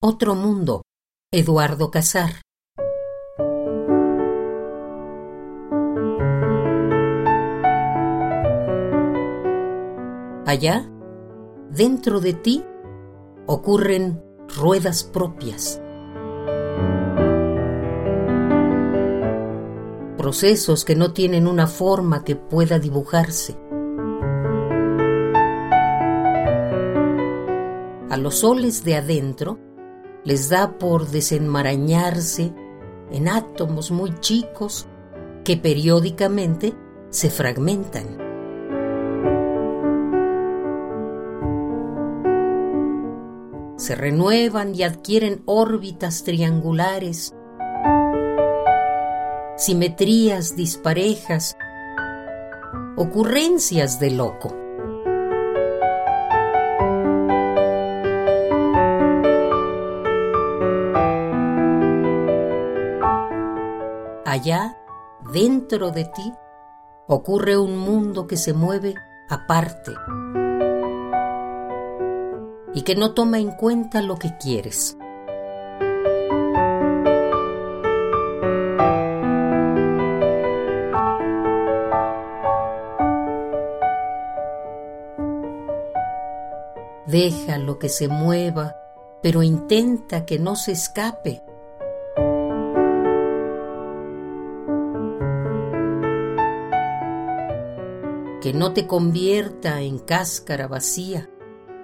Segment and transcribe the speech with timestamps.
[0.00, 0.82] Otro mundo,
[1.32, 2.42] Eduardo Casar.
[10.46, 10.88] Allá,
[11.72, 12.64] dentro de ti,
[13.46, 14.22] ocurren
[14.56, 15.82] ruedas propias.
[20.16, 23.58] Procesos que no tienen una forma que pueda dibujarse.
[28.10, 29.58] A los soles de adentro
[30.28, 32.52] les da por desenmarañarse
[33.10, 34.86] en átomos muy chicos
[35.42, 36.74] que periódicamente
[37.08, 38.04] se fragmentan.
[43.78, 47.34] Se renuevan y adquieren órbitas triangulares,
[49.56, 51.56] simetrías disparejas,
[52.98, 54.67] ocurrencias de loco.
[64.30, 64.76] Allá,
[65.32, 66.32] dentro de ti,
[67.06, 68.94] ocurre un mundo que se mueve
[69.28, 69.92] aparte
[72.74, 74.96] y que no toma en cuenta lo que quieres.
[87.06, 88.76] Deja lo que se mueva,
[89.22, 91.42] pero intenta que no se escape
[98.40, 101.28] que no te convierta en cáscara vacía,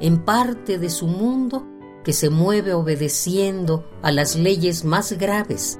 [0.00, 1.66] en parte de su mundo
[2.04, 5.78] que se mueve obedeciendo a las leyes más graves,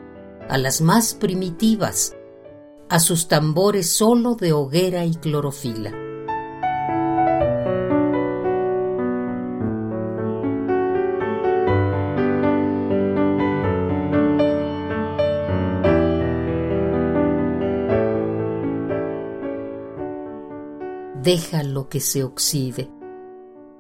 [0.49, 2.17] a las más primitivas,
[2.89, 6.08] a sus tambores solo de hoguera y clorofila.
[21.23, 22.91] Déjalo que se oxide,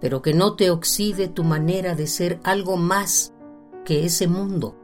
[0.01, 3.33] pero que no te oxide tu manera de ser algo más
[3.85, 4.77] que ese mundo.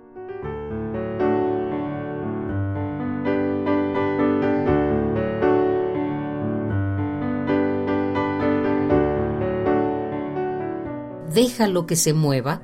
[11.32, 12.62] Déjalo que se mueva,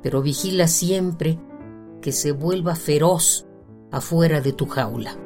[0.00, 1.40] pero vigila siempre
[2.00, 3.46] que se vuelva feroz
[3.90, 5.25] afuera de tu jaula.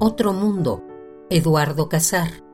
[0.00, 0.84] Otro Mundo,
[1.28, 2.47] Eduardo Casar.